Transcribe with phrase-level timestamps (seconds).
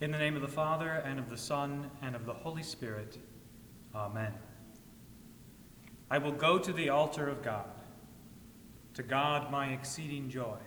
[0.00, 3.18] In the name of the Father, and of the Son, and of the Holy Spirit.
[3.92, 4.32] Amen.
[6.08, 7.66] I will go to the altar of God,
[8.94, 10.58] to God my exceeding joy.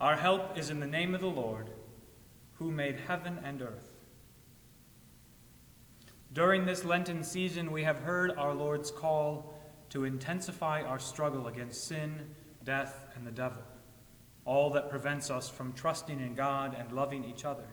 [0.00, 1.68] Our help is in the name of the Lord,
[2.54, 3.92] who made heaven and earth.
[6.32, 9.52] During this Lenten season, we have heard our Lord's call
[9.90, 12.34] to intensify our struggle against sin,
[12.64, 13.62] death, and the devil
[14.50, 17.68] all that prevents us from trusting in God and loving each other.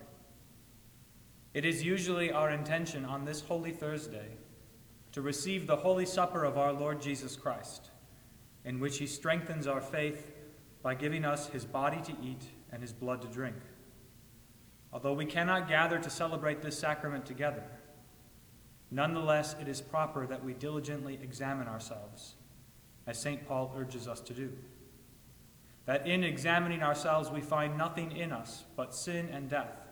[1.56, 4.38] It is usually our intention on this Holy Thursday
[5.12, 7.90] to receive the Holy Supper of our Lord Jesus Christ,
[8.64, 10.34] in which he strengthens our faith
[10.84, 13.58] by giving us his body to eat and his blood to drink.
[14.94, 17.64] Although we cannot gather to celebrate this sacrament together,
[18.92, 22.36] nonetheless it is proper that we diligently examine ourselves,
[23.08, 23.48] as St.
[23.48, 24.54] Paul urges us to do
[25.88, 29.88] that in examining ourselves we find nothing in us but sin and death,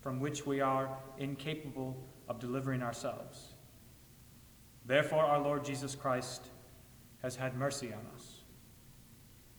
[0.00, 1.96] from which we are incapable
[2.28, 3.54] of delivering ourselves.
[4.84, 6.48] Therefore, our Lord Jesus Christ
[7.22, 8.42] has had mercy on us.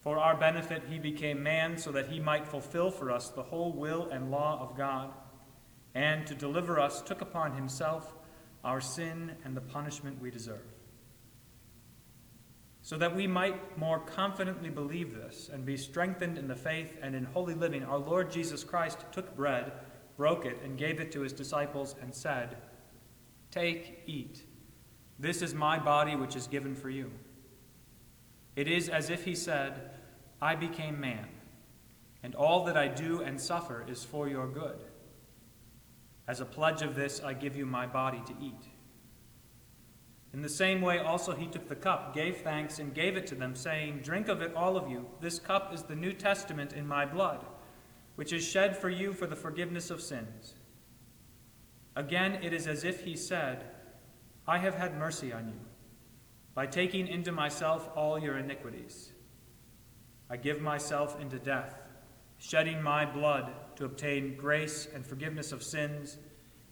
[0.02, 3.72] For our benefit, he became man so that he might fulfill for us the whole
[3.72, 5.12] will and law of God,
[5.96, 8.14] and to deliver us, took upon himself
[8.64, 10.73] our sin and the punishment we deserve
[12.84, 17.16] so that we might more confidently believe this and be strengthened in the faith and
[17.16, 19.72] in holy living, our Lord Jesus Christ took bread,
[20.18, 22.58] broke it, and gave it to his disciples, and said,
[23.52, 24.44] Take, eat.
[25.18, 27.10] This is my body which is given for you.
[28.58, 29.92] It is as if he said,
[30.42, 31.30] I became man,
[32.22, 34.84] and all that I do and suffer is for your good.
[36.28, 38.68] As a pledge of this, I give you my body to eat.
[40.34, 43.36] In the same way, also he took the cup, gave thanks, and gave it to
[43.36, 45.06] them, saying, Drink of it, all of you.
[45.22, 47.46] This cup is the New Testament in my blood,
[48.16, 50.56] which is shed for you for the forgiveness of sins.
[51.96, 53.66] Again, it is as if he said,
[54.48, 55.60] I have had mercy on you,
[56.56, 59.12] by taking into myself all your iniquities.
[60.32, 61.76] I give myself into death,
[62.40, 66.18] shedding my blood to obtain grace and forgiveness of sins,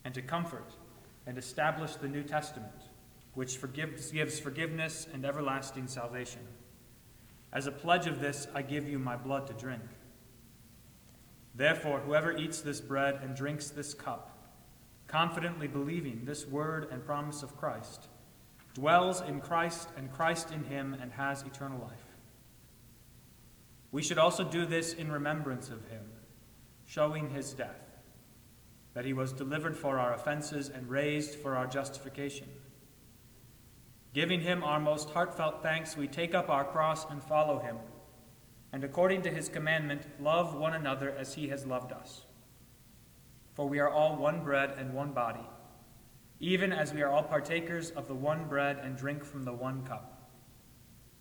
[0.03, 0.74] and to comfort
[1.27, 2.89] and establish the New Testament
[3.33, 6.41] which forgives, gives forgiveness and everlasting salvation.
[7.53, 9.83] As a pledge of this, I give you my blood to drink.
[11.55, 14.38] Therefore, whoever eats this bread and drinks this cup,
[15.07, 18.07] confidently believing this word and promise of Christ,
[18.73, 22.05] dwells in Christ and Christ in him and has eternal life.
[23.91, 26.05] We should also do this in remembrance of him,
[26.85, 28.00] showing his death,
[28.93, 32.47] that he was delivered for our offenses and raised for our justification
[34.13, 37.77] Giving him our most heartfelt thanks, we take up our cross and follow him,
[38.73, 42.25] and according to his commandment, love one another as he has loved us.
[43.53, 45.47] For we are all one bread and one body,
[46.41, 49.83] even as we are all partakers of the one bread and drink from the one
[49.85, 50.29] cup.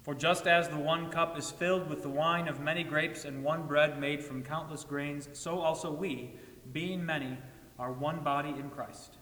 [0.03, 3.45] For just as the one cup is filled with the wine of many grapes and
[3.45, 6.35] one bread made from countless grains, so also we,
[6.73, 7.39] being many,
[7.79, 9.19] are one body in Christ.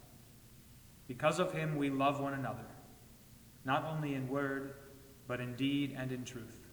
[1.07, 2.65] Because of him we love one another
[3.69, 4.73] not only in word,
[5.27, 6.67] but in deed and in truth.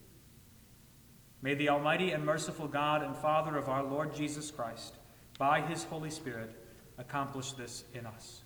[1.41, 4.95] May the Almighty and merciful God and Father of our Lord Jesus Christ,
[5.37, 6.55] by his Holy Spirit,
[6.97, 8.43] accomplish this in us.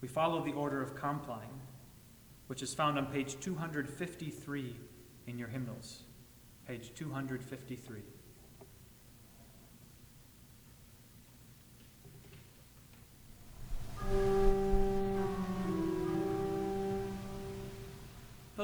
[0.00, 1.60] We follow the order of Compline,
[2.48, 4.76] which is found on page 253
[5.28, 6.02] in your hymnals.
[6.66, 8.02] Page 253.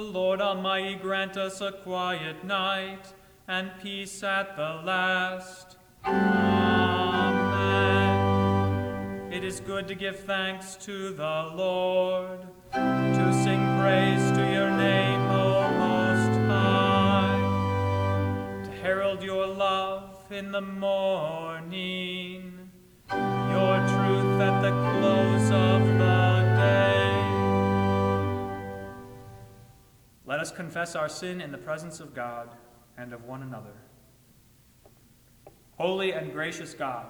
[0.00, 3.12] The Lord Almighty grant us a quiet night
[3.47, 5.76] and peace at the last.
[6.07, 6.30] Amen.
[9.30, 12.40] It is good to give thanks to the Lord,
[12.73, 17.42] to sing praise to your name, O Most High,
[18.64, 21.90] to herald your love in the morning,
[23.11, 26.20] your truth at the close of the
[30.40, 32.49] Let us confess our sin in the presence of God
[32.97, 33.75] and of one another.
[35.76, 37.04] Holy and gracious God,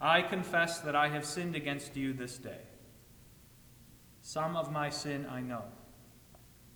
[0.00, 2.62] I confess that I have sinned against you this day.
[4.22, 5.64] Some of my sin I know,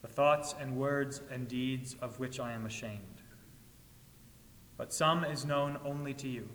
[0.03, 3.23] the thoughts and words and deeds of which I am ashamed.
[4.77, 6.51] But some is known only to you.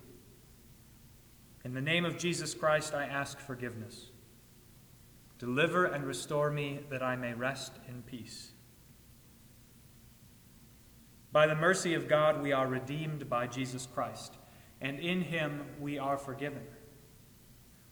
[1.65, 4.11] In the name of Jesus Christ, I ask forgiveness.
[5.39, 8.51] Deliver and restore me that I may rest in peace.
[11.31, 14.33] By the mercy of God, we are redeemed by Jesus Christ,
[14.81, 16.63] and in him we are forgiven.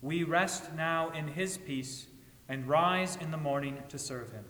[0.01, 2.07] We rest now in his peace
[2.49, 4.45] and rise in the morning to serve him.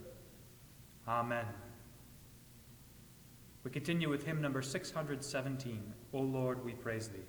[1.08, 1.46] Amen.
[3.64, 7.26] We continue with hymn number 617, O Lord, we praise thee.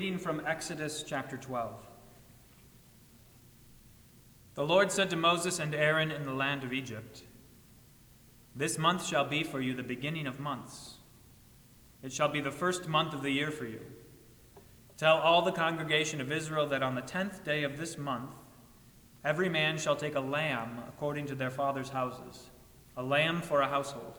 [0.00, 1.74] Reading from Exodus chapter 12.
[4.54, 7.22] The Lord said to Moses and Aaron in the land of Egypt,
[8.56, 10.94] This month shall be for you the beginning of months.
[12.02, 13.82] It shall be the first month of the year for you.
[14.96, 18.30] Tell all the congregation of Israel that on the tenth day of this month,
[19.22, 22.48] every man shall take a lamb according to their father's houses,
[22.96, 24.18] a lamb for a household.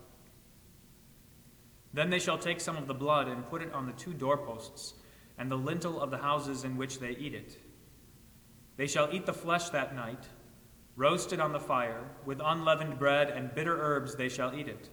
[1.93, 4.93] Then they shall take some of the blood and put it on the two doorposts
[5.37, 7.57] and the lintel of the houses in which they eat it.
[8.77, 10.25] They shall eat the flesh that night,
[10.95, 14.89] Roasted on the fire, with unleavened bread and bitter herbs they shall eat it.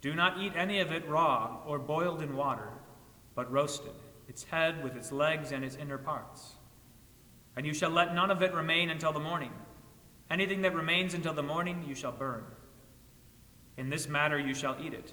[0.00, 2.68] Do not eat any of it raw or boiled in water,
[3.34, 3.94] but roasted,
[4.28, 6.54] its head with its legs and its inner parts.
[7.56, 9.52] And you shall let none of it remain until the morning.
[10.30, 12.44] Anything that remains until the morning you shall burn.
[13.78, 15.12] In this matter you shall eat it,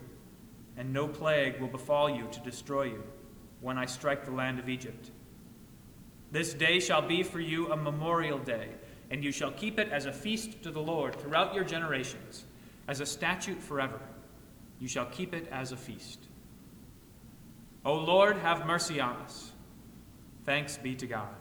[0.77, 3.03] and no plague will befall you to destroy you
[3.59, 5.11] when I strike the land of Egypt.
[6.31, 8.69] This day shall be for you a memorial day
[9.11, 12.45] and you shall keep it as a feast to the Lord throughout your generations,
[12.87, 13.99] as a statute forever.
[14.79, 16.19] You shall keep it as a feast.
[17.83, 19.51] O Lord, have mercy on us.
[20.45, 21.40] Thanks be to God.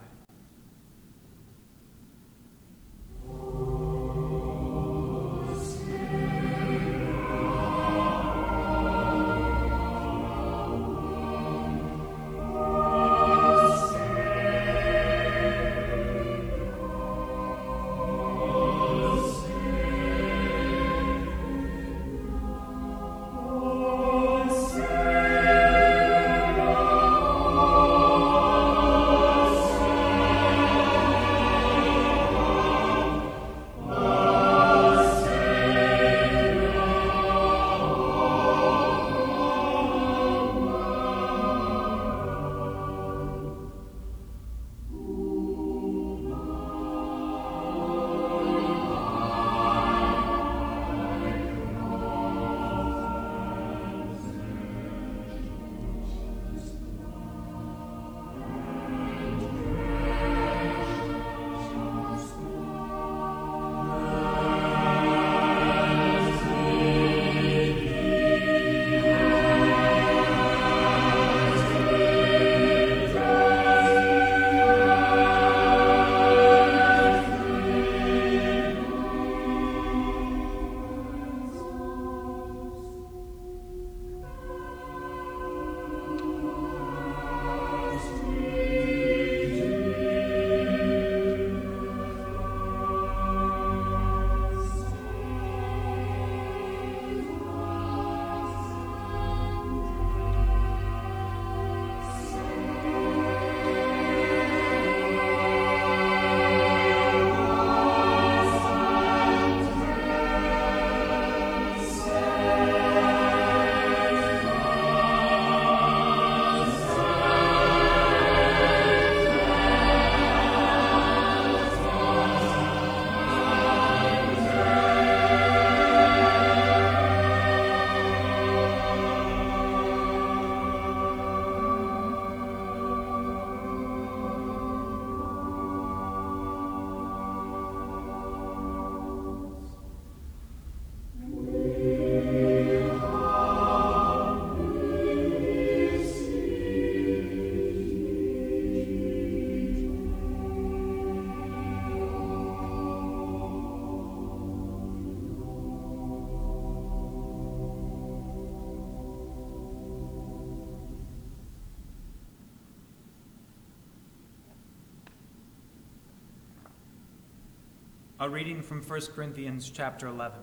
[168.22, 170.38] A reading from 1 Corinthians chapter 11.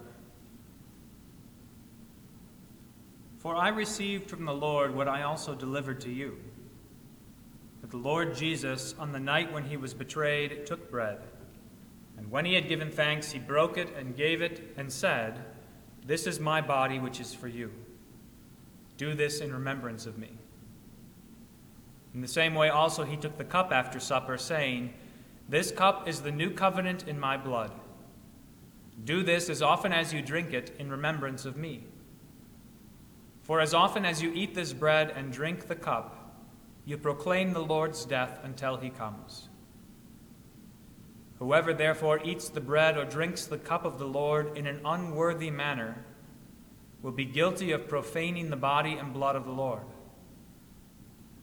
[3.38, 6.40] For I received from the Lord what I also delivered to you.
[7.82, 11.20] That the Lord Jesus, on the night when he was betrayed, took bread.
[12.18, 15.46] And when he had given thanks, he broke it and gave it, and said,
[16.04, 17.72] This is my body, which is for you.
[18.98, 20.32] Do this in remembrance of me.
[22.16, 24.96] In the same way, also, he took the cup after supper, saying,
[25.50, 27.72] this cup is the new covenant in my blood.
[29.04, 31.86] Do this as often as you drink it in remembrance of me.
[33.44, 36.36] For as often as you eat this bread and drink the cup,
[36.84, 39.48] you proclaim the Lord's death until he comes.
[41.40, 45.52] Whoever therefore eats the bread or drinks the cup of the Lord in an unworthy
[45.52, 46.04] manner
[47.02, 49.86] will be guilty of profaning the body and blood of the Lord.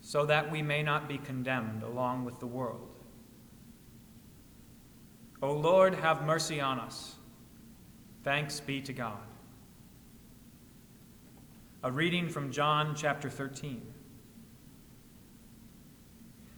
[0.00, 2.88] so that we may not be condemned along with the world.
[5.42, 7.16] O Lord, have mercy on us.
[8.22, 9.22] Thanks be to God.
[11.82, 13.80] A reading from John chapter 13.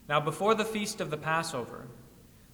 [0.08, 1.86] Now, before the feast of the Passover,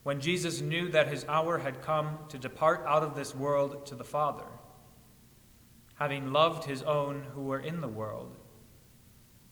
[0.03, 3.95] when Jesus knew that his hour had come to depart out of this world to
[3.95, 4.47] the Father,
[5.97, 8.38] having loved his own who were in the world,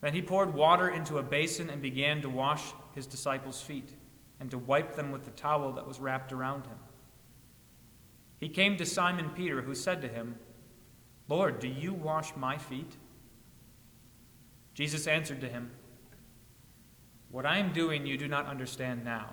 [0.00, 3.90] Then he poured water into a basin and began to wash his disciples' feet
[4.38, 6.78] and to wipe them with the towel that was wrapped around him.
[8.38, 10.36] He came to Simon Peter, who said to him,
[11.28, 12.96] Lord, do you wash my feet?
[14.72, 15.70] Jesus answered to him,
[17.30, 19.30] What I am doing you do not understand now,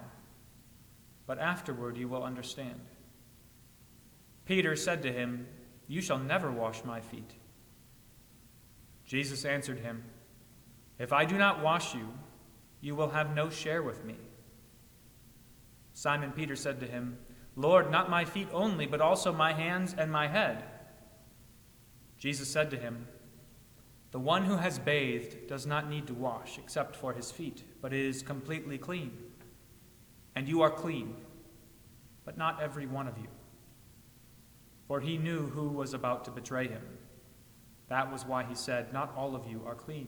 [1.26, 2.82] but afterward you will understand.
[4.46, 5.48] Peter said to him,
[5.88, 7.36] You shall never wash my feet.
[9.06, 10.04] Jesus answered him,
[11.00, 12.08] If I do not wash you,
[12.82, 14.16] you will have no share with me.
[15.94, 17.18] Simon Peter said to him,
[17.56, 20.64] Lord, not my feet only, but also my hands and my head.
[22.18, 23.08] Jesus said to him,
[24.12, 27.94] The one who has bathed does not need to wash except for his feet, but
[27.94, 29.12] is completely clean.
[30.36, 31.16] And you are clean,
[32.26, 33.28] but not every one of you.
[34.88, 36.84] For he knew who was about to betray him.
[37.90, 40.08] That was why he said, Not all of you are clean.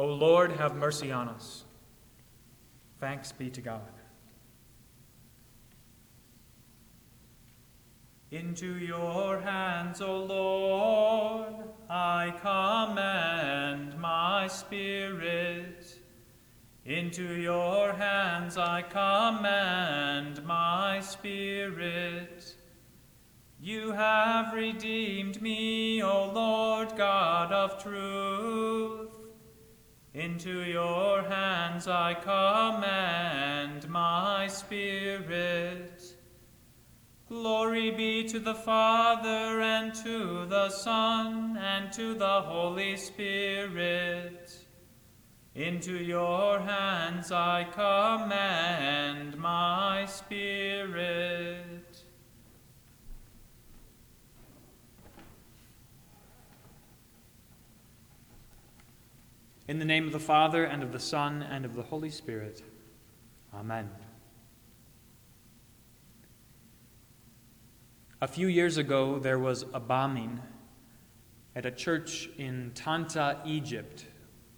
[0.00, 1.64] O Lord, have mercy on us.
[3.00, 3.92] Thanks be to God.
[8.30, 11.52] Into your hands, O Lord,
[11.90, 15.98] I commend my spirit.
[16.86, 22.56] Into your hands I commend my spirit.
[23.60, 29.09] You have redeemed me, O Lord God of truth.
[30.12, 36.16] Into your hands I commend my spirit.
[37.28, 44.52] Glory be to the Father, and to the Son, and to the Holy Spirit.
[45.54, 51.69] Into your hands I commend my spirit.
[59.70, 62.64] In the name of the Father, and of the Son, and of the Holy Spirit.
[63.54, 63.88] Amen.
[68.20, 70.40] A few years ago, there was a bombing
[71.54, 74.06] at a church in Tanta, Egypt,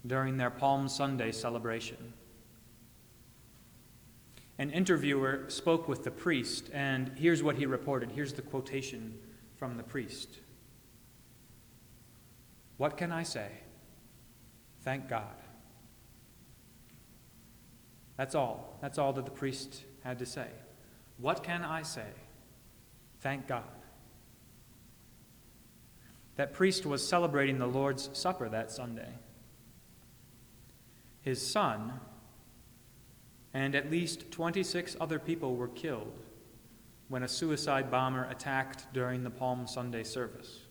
[0.07, 2.13] during their Palm Sunday celebration.
[4.57, 8.09] An interviewer spoke with the priest, and here's what he reported.
[8.09, 9.19] Here's the quotation
[9.57, 10.39] from the priest
[12.77, 13.62] What can I say?
[14.83, 15.35] Thank God.
[18.17, 18.77] That's all.
[18.81, 20.47] That's all that the priest had to say.
[21.17, 22.07] What can I say?
[23.21, 23.63] Thank God.
[26.35, 29.13] That priest was celebrating the Lord's Supper that Sunday.
[31.21, 31.99] His son
[33.53, 36.25] and at least 26 other people were killed
[37.07, 40.62] when a suicide bomber attacked during the Palm Sunday service.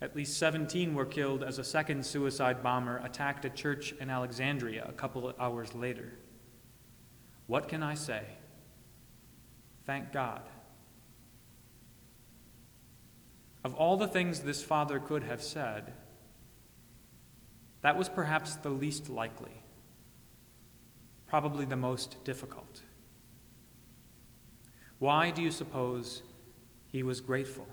[0.00, 4.86] At least 17 were killed as a second suicide bomber attacked a church in Alexandria
[4.88, 6.12] a couple of hours later.
[7.46, 8.22] What can I say?
[9.86, 10.42] Thank God.
[13.64, 15.92] Of all the things this father could have said,
[17.80, 19.62] that was perhaps the least likely,
[21.26, 22.82] probably the most difficult.
[24.98, 26.22] Why do you suppose
[26.86, 27.66] he was grateful?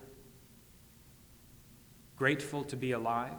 [2.18, 3.34] Grateful to be alive?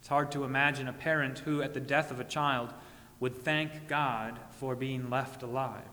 [0.00, 2.72] It's hard to imagine a parent who, at the death of a child,
[3.20, 5.84] would thank God for being left alive.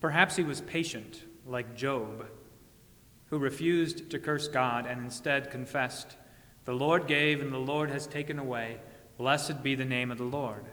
[0.00, 2.26] Perhaps he was patient, like Job,
[3.26, 6.16] who refused to curse God and instead confessed,
[6.64, 8.78] The Lord gave and the Lord has taken away.
[9.16, 10.64] Blessed be the name of the Lord.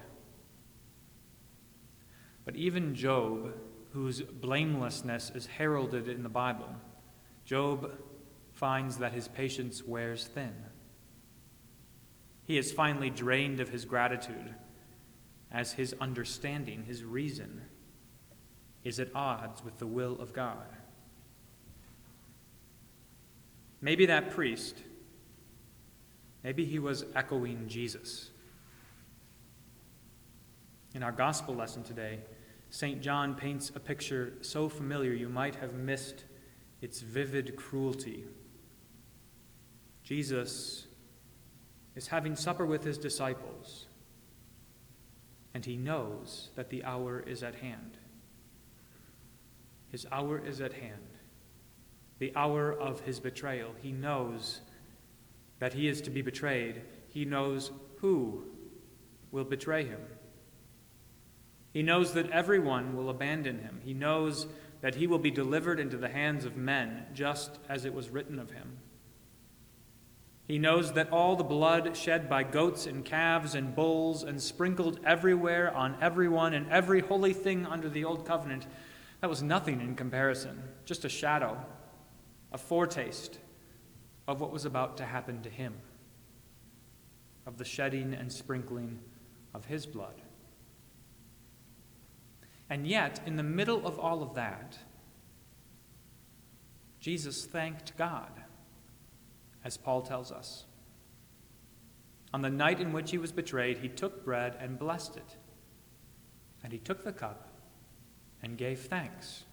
[2.45, 3.53] But even Job,
[3.91, 6.69] whose blamelessness is heralded in the Bible,
[7.47, 7.93] Job
[8.51, 10.53] finds that his patience wears thin.
[12.43, 14.53] He is finally drained of his gratitude
[15.49, 17.61] as his understanding, his reason,
[18.83, 20.67] is at odds with the will of God.
[23.79, 24.75] Maybe that priest,
[26.43, 28.29] maybe he was echoing Jesus.
[30.93, 32.19] In our gospel lesson today,
[32.71, 33.01] St.
[33.01, 36.25] John paints a picture so familiar you might have missed
[36.81, 38.25] its vivid cruelty
[40.07, 40.87] Jesus
[41.97, 43.87] is having supper with his disciples,
[45.53, 47.97] and he knows that the hour is at hand.
[49.89, 51.17] His hour is at hand,
[52.19, 53.71] the hour of his betrayal.
[53.81, 54.61] He knows
[55.59, 58.45] that he is to be betrayed, he knows who
[59.31, 59.99] will betray him.
[61.73, 63.81] He knows that everyone will abandon him.
[63.83, 64.47] He knows
[64.81, 68.39] that he will be delivered into the hands of men, just as it was written
[68.39, 68.77] of him.
[70.47, 74.99] He knows that all the blood shed by goats and calves and bulls and sprinkled
[75.05, 78.65] everywhere on everyone and every holy thing under the old covenant,
[79.19, 81.57] that was nothing in comparison, just a shadow,
[82.53, 83.39] a foretaste
[84.27, 85.73] of what was about to happen to him,
[87.45, 88.99] of the shedding and sprinkling
[89.53, 90.21] of his blood.
[92.69, 94.77] And yet, in the middle of all of that,
[96.99, 98.31] Jesus thanked God
[99.63, 100.65] as Paul tells us.
[102.33, 105.37] On the night in which he was betrayed, he took bread and blessed it.
[106.63, 107.47] And he took the cup
[108.43, 109.45] and gave thanks.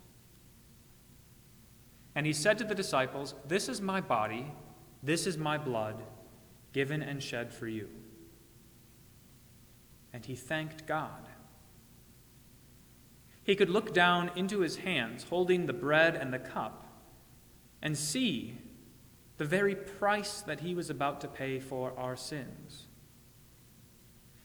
[2.15, 4.53] And he said to the disciples, This is my body,
[5.03, 6.03] this is my blood,
[6.73, 7.89] given and shed for you.
[10.13, 11.29] And he thanked God.
[13.45, 16.87] He could look down into his hands, holding the bread and the cup,
[17.83, 18.59] and see
[19.37, 22.87] the very price that he was about to pay for our sins.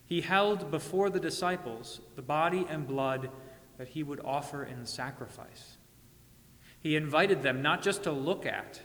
[0.04, 3.30] He held before the disciples the body and blood
[3.78, 5.78] that he would offer in sacrifice.
[6.80, 8.80] He invited them not just to look at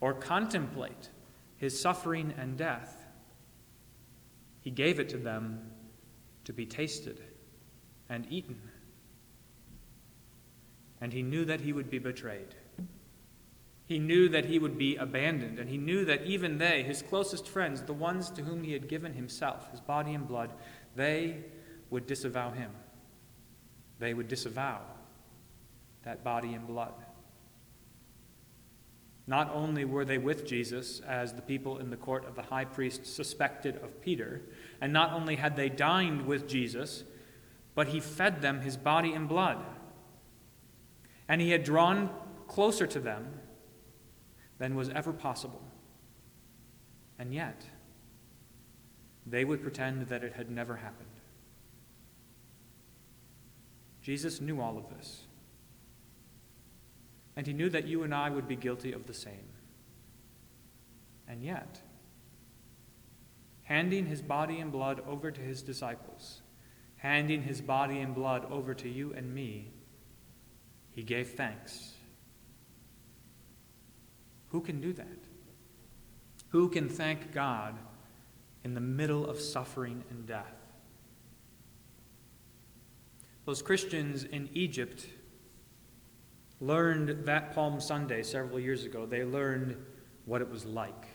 [0.00, 1.10] or contemplate
[1.56, 3.06] his suffering and death,
[4.60, 5.70] he gave it to them
[6.44, 7.20] to be tasted
[8.08, 8.67] and eaten.
[11.00, 12.54] And he knew that he would be betrayed.
[13.86, 17.48] He knew that he would be abandoned, and he knew that even they, his closest
[17.48, 20.50] friends, the ones to whom he had given himself, his body and blood,
[20.94, 21.38] they
[21.88, 22.70] would disavow him.
[23.98, 24.82] They would disavow
[26.02, 26.92] that body and blood.
[29.26, 32.64] Not only were they with Jesus, as the people in the court of the high
[32.66, 34.42] priest suspected of Peter,
[34.82, 37.04] and not only had they dined with Jesus,
[37.74, 39.58] but he fed them his body and blood.
[41.28, 42.10] And he had drawn
[42.46, 43.40] closer to them
[44.58, 45.62] than was ever possible.
[47.18, 47.64] And yet,
[49.26, 51.08] they would pretend that it had never happened.
[54.00, 55.24] Jesus knew all of this.
[57.36, 59.48] And he knew that you and I would be guilty of the same.
[61.28, 61.80] And yet,
[63.64, 66.40] handing his body and blood over to his disciples,
[66.96, 69.70] handing his body and blood over to you and me,
[70.98, 71.92] he gave thanks
[74.48, 75.06] who can do that?
[76.48, 77.76] Who can thank God
[78.64, 80.56] in the middle of suffering and death?
[83.44, 85.06] Those Christians in Egypt
[86.60, 89.06] learned that Palm Sunday several years ago.
[89.06, 89.76] They learned
[90.24, 91.06] what it was like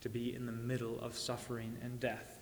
[0.00, 2.40] to be in the middle of suffering and death.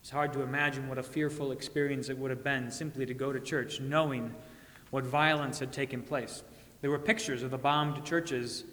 [0.00, 3.30] It's hard to imagine what a fearful experience it would have been simply to go
[3.30, 4.34] to church knowing
[4.92, 6.42] what violence had taken place.
[6.82, 8.64] There were pictures of the bombed churches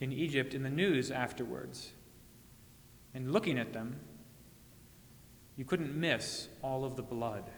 [0.00, 1.92] in Egypt in the news afterwards.
[3.14, 3.96] And looking at them,
[5.56, 7.50] you couldn't miss all of the blood.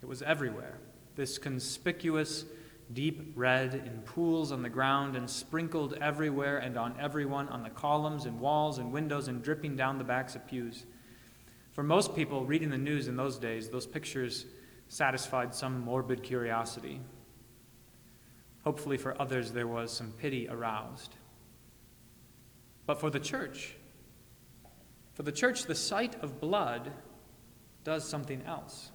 [0.00, 0.78] It was everywhere.
[1.16, 2.46] this conspicuous
[2.94, 7.70] deep red in pools on the ground and sprinkled everywhere and on everyone, on the
[7.70, 10.86] columns and walls and windows and dripping down the backs of pews.
[11.72, 14.46] For most people reading the news in those days, those pictures
[14.94, 17.00] satisfied some morbid curiosity.
[18.62, 21.16] Hopefully, for others, there was some pity aroused.
[22.86, 23.74] But for the church,
[25.14, 26.92] for the church, the sight of blood
[27.82, 28.92] does something else.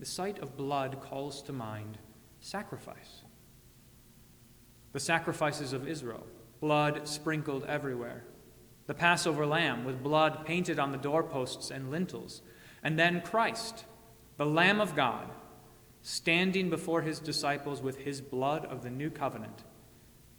[0.00, 1.96] The sight of blood calls to mind
[2.40, 3.22] sacrifice.
[4.94, 6.26] The sacrifices of Israel,
[6.60, 8.24] blood sprinkled everywhere.
[8.88, 12.42] The Passover lamb with blood painted on the doorposts and lintels.
[12.82, 13.84] And then Christ,
[14.36, 15.30] the Lamb of God,
[16.02, 19.64] standing before his disciples with his blood of the new covenant,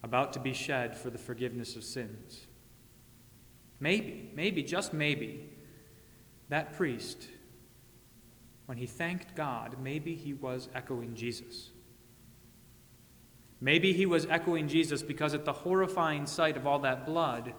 [0.04, 2.48] about to be shed for the forgiveness of sins.
[3.80, 5.50] Maybe, maybe, just maybe,
[6.50, 7.28] that priest
[8.68, 11.72] when he thanked God, maybe he was echoing Jesus.
[13.60, 17.54] Maybe he was echoing Jesus because at the horrifying sight of all that blood,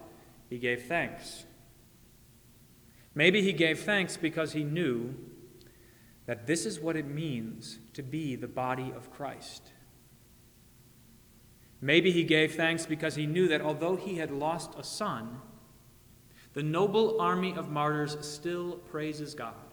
[0.49, 1.45] he gave thanks.
[3.19, 5.13] Maybe he gave thanks because he knew
[6.27, 9.73] that this is what it means to be the body of Christ.
[11.81, 15.41] Maybe he gave thanks because he knew that although he had lost a son,
[16.53, 19.67] the noble army of martyrs still praises God.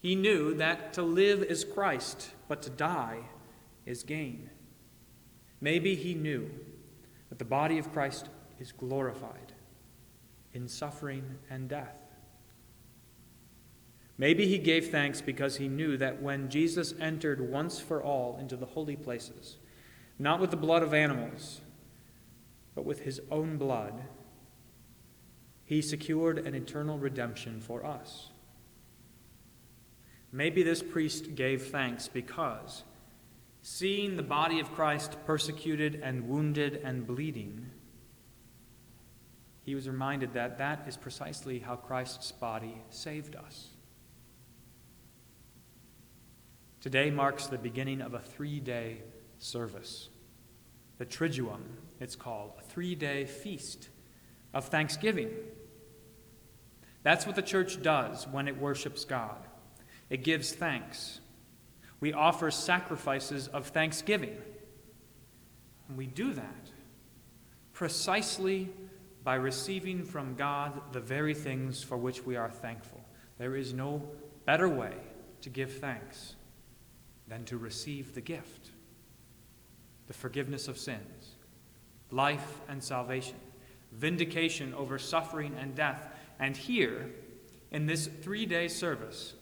[0.00, 3.24] He knew that to live is Christ, but to die
[3.84, 4.48] is gain.
[5.60, 6.50] Maybe he knew
[7.28, 9.52] that the body of Christ is glorified
[10.54, 12.01] in suffering and death.
[14.18, 18.56] Maybe he gave thanks because he knew that when Jesus entered once for all into
[18.56, 19.56] the holy places,
[20.18, 21.60] not with the blood of animals,
[22.74, 24.04] but with his own blood,
[25.64, 28.28] he secured an eternal redemption for us.
[30.30, 32.84] Maybe this priest gave thanks because,
[33.60, 37.70] seeing the body of Christ persecuted and wounded and bleeding,
[39.62, 43.71] he was reminded that that is precisely how Christ's body saved us.
[46.82, 49.02] Today marks the beginning of a three day
[49.38, 50.08] service.
[50.98, 51.60] The Triduum,
[52.00, 53.88] it's called, a three day feast
[54.52, 55.30] of thanksgiving.
[57.04, 59.46] That's what the church does when it worships God.
[60.10, 61.20] It gives thanks.
[62.00, 64.36] We offer sacrifices of thanksgiving.
[65.86, 66.70] And we do that
[67.72, 68.70] precisely
[69.22, 73.00] by receiving from God the very things for which we are thankful.
[73.38, 74.02] There is no
[74.46, 74.96] better way
[75.42, 76.34] to give thanks
[77.28, 78.70] than to receive the gift
[80.08, 81.36] the forgiveness of sins,
[82.10, 83.36] life and salvation,
[83.92, 86.08] vindication over suffering and death.
[86.38, 87.10] And here,
[87.70, 89.34] in this three day service,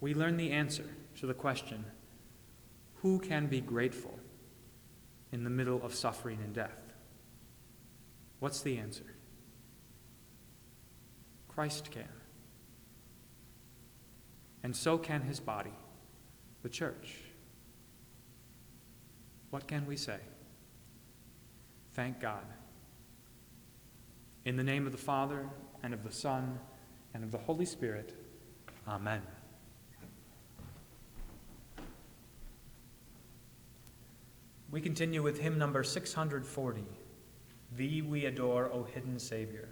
[0.00, 0.86] we learn the answer
[1.18, 1.84] to the question
[3.02, 4.18] who can be grateful
[5.34, 6.80] in the middle of suffering and death?
[8.38, 9.04] What's the answer?
[11.48, 12.08] Christ can.
[14.62, 15.74] And so can his body,
[16.64, 17.18] the church.
[19.50, 20.16] What can we say?
[21.92, 22.44] Thank God.
[24.46, 25.46] In the name of the Father,
[25.82, 26.58] and of the Son,
[27.12, 28.14] and of the Holy Spirit,
[28.88, 29.20] Amen.
[34.70, 36.82] We continue with hymn number 640
[37.76, 39.68] Thee We Adore, O Hidden Savior.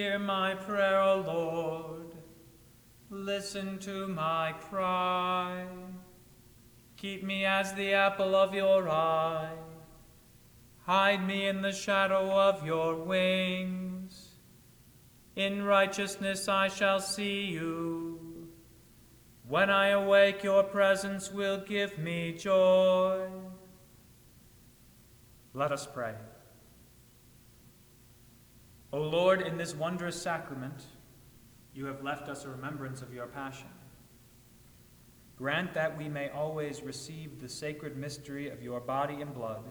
[0.00, 2.14] Hear my prayer, O Lord.
[3.10, 5.66] Listen to my cry.
[6.96, 9.52] Keep me as the apple of your eye.
[10.86, 14.36] Hide me in the shadow of your wings.
[15.36, 18.48] In righteousness I shall see you.
[19.46, 23.28] When I awake, your presence will give me joy.
[25.52, 26.14] Let us pray.
[28.92, 30.84] O Lord, in this wondrous sacrament,
[31.74, 33.68] you have left us a remembrance of your passion.
[35.36, 39.62] Grant that we may always receive the sacred mystery of your body and blood,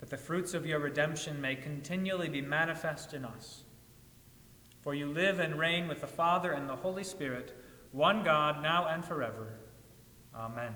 [0.00, 3.62] that the fruits of your redemption may continually be manifest in us.
[4.80, 7.56] For you live and reign with the Father and the Holy Spirit,
[7.92, 9.54] one God, now and forever.
[10.34, 10.74] Amen.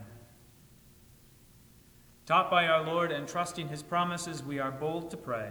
[2.24, 5.50] Taught by our Lord and trusting his promises, we are bold to pray.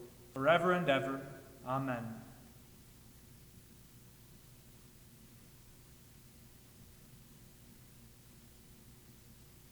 [0.33, 1.21] forever and ever.
[1.67, 2.03] Amen.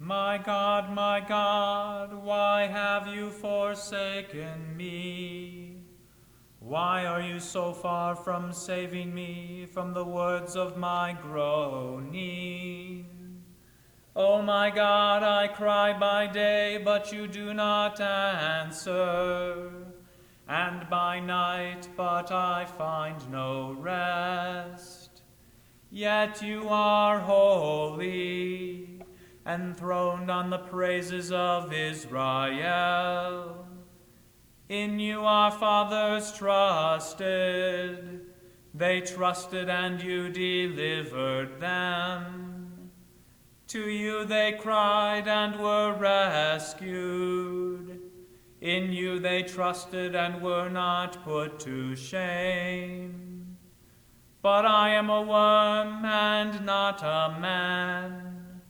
[0.01, 5.83] My God, my God, why have you forsaken me?
[6.59, 13.05] Why are you so far from saving me from the words of my groaning?
[14.15, 19.88] O oh my God, I cry by day, but you do not answer
[20.49, 25.21] and by night, but I find no rest.
[25.91, 28.99] Yet you are holy,
[29.45, 33.67] enthroned on the praises of Israel.
[34.69, 38.21] In you our fathers trusted,
[38.73, 42.89] they trusted and you delivered them.
[43.67, 47.88] To you they cried and were rescued.
[48.61, 53.57] In you they trusted and were not put to shame.
[54.41, 58.61] But I am a worm and not a man,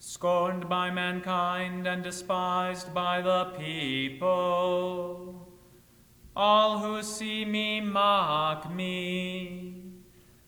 [0.00, 5.48] scorned by mankind and despised by the people.
[6.34, 9.82] All who see me mock me.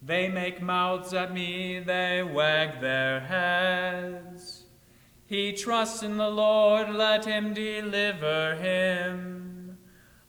[0.02, 4.57] They make mouths at me, they wag their heads.
[5.28, 9.76] He trusts in the Lord, let him deliver him.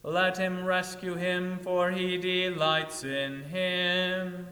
[0.04, 4.46] Let him rescue him, for he delights in him.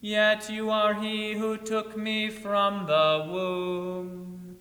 [0.00, 4.56] Yet you are he who took me from the womb.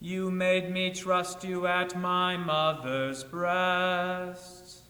[0.00, 4.84] You made me trust you at my mother's breast.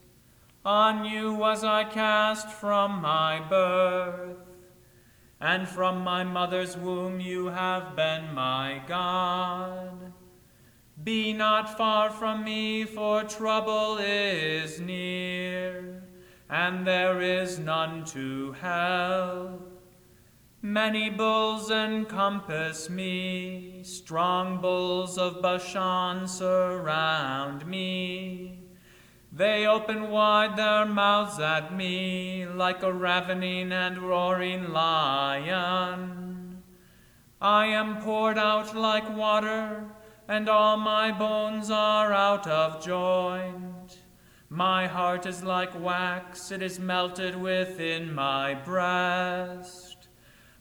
[0.64, 4.45] On you was I cast from my birth
[5.40, 10.12] and from my mother's womb you have been my God.
[11.02, 16.02] Be not far from me, for trouble is near,
[16.48, 19.76] and there is none to help.
[20.62, 28.55] Many bulls encompass me, strong bulls of Bashan surround me.
[29.36, 36.62] They open wide their mouths at me like a ravening and roaring lion.
[37.38, 39.84] I am poured out like water,
[40.26, 43.98] and all my bones are out of joint.
[44.48, 50.08] My heart is like wax, it is melted within my breast.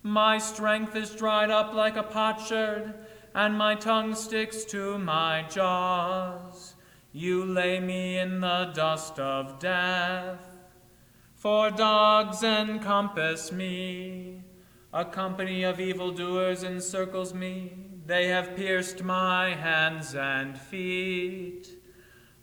[0.03, 2.93] My strength is dried up like a potsherd,
[3.33, 6.54] and my tongue sticks to my jaws.
[7.17, 10.45] You lay me in the dust of death,
[11.33, 14.43] for dogs encompass me.
[14.91, 17.71] A company of evildoers encircles me.
[18.05, 21.69] They have pierced my hands and feet.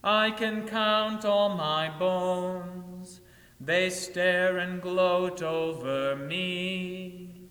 [0.03, 3.21] I can count all my bones.
[3.61, 7.51] They stare and gloat over me.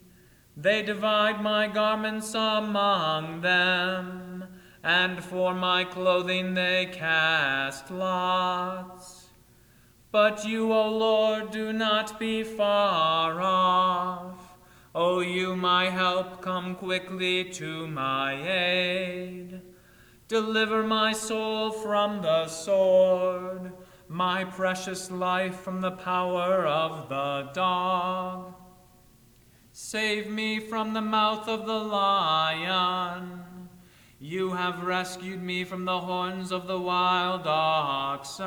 [0.58, 4.31] They divide my garments among them
[4.84, 9.28] and for my clothing they cast lots.
[10.12, 14.58] But you, O Lord, do not be far off.
[14.94, 19.62] O you, my help, come quickly to my aid.
[20.28, 23.72] Deliver my soul from the sword,
[24.10, 28.54] my precious life from the power of the dog.
[29.72, 33.51] Save me from the mouth of the lion.
[34.24, 38.46] You have rescued me from the horns of the wild oxen.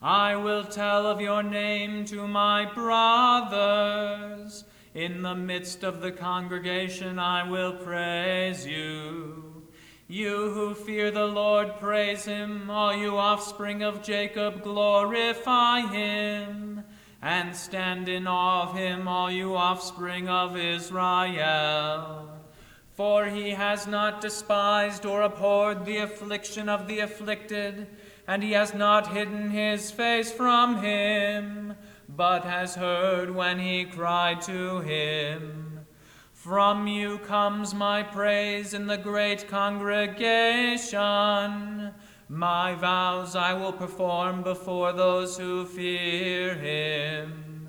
[0.00, 4.64] I will tell of your name to my brothers.
[4.94, 9.66] In the midst of the congregation I will praise you.
[10.08, 12.70] You who fear the Lord, praise him.
[12.70, 16.82] All you offspring of Jacob, glorify him
[17.20, 22.25] and stand in awe of him, all you offspring of Israel.
[22.96, 27.88] For he has not despised or abhorred the affliction of the afflicted,
[28.26, 31.74] and he has not hidden his face from him,
[32.08, 35.80] but has heard when he cried to him.
[36.32, 41.92] From you comes my praise in the great congregation.
[42.30, 47.68] My vows I will perform before those who fear him.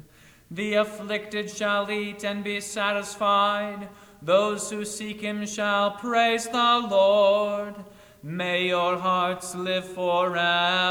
[0.49, 3.89] The afflicted shall eat and be satisfied.
[4.21, 7.75] Those who seek him shall praise the Lord.
[8.23, 10.87] May your hearts live forever.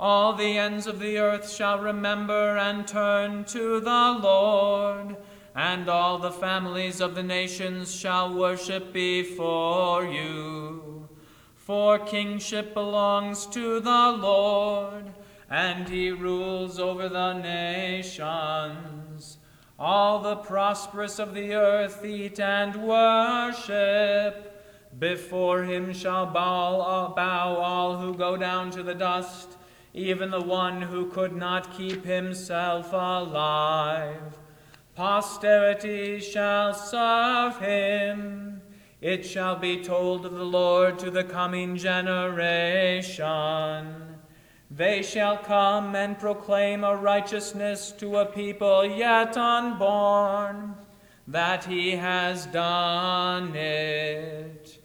[0.00, 5.16] All the ends of the earth shall remember and turn to the Lord,
[5.54, 11.08] and all the families of the nations shall worship before you.
[11.54, 15.12] For kingship belongs to the Lord,
[15.48, 19.01] and he rules over the nations.
[19.84, 24.48] All the prosperous of the earth eat and worship.
[24.96, 29.56] Before him shall bow, bow all who go down to the dust,
[29.92, 34.38] even the one who could not keep himself alive.
[34.94, 38.62] Posterity shall serve him.
[39.00, 43.22] It shall be told of the Lord to the coming generation.
[44.74, 50.76] They shall come and proclaim a righteousness to a people yet unborn,
[51.28, 54.78] that he has done it.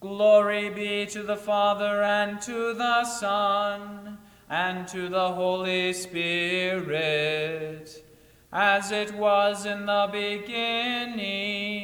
[0.00, 4.18] Glory be to the Father and to the Son
[4.50, 6.44] and to the Holy Spirit,
[8.52, 11.80] as it was in the beginning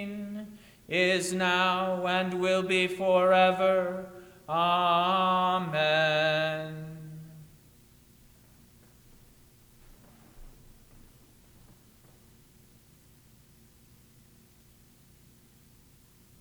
[0.89, 4.11] is now, and will be forever.
[4.47, 5.77] Amen.